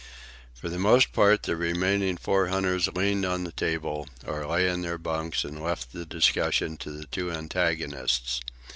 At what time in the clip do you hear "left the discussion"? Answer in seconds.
5.61-6.75